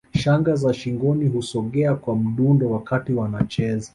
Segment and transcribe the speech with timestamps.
[0.13, 3.89] Shanga za shingoni husogea kwa mdundo wakati wanacheza